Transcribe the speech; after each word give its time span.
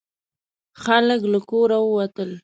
خلک 0.83 1.21
له 1.31 1.39
کوره 1.49 1.77
ووتل. 1.81 2.31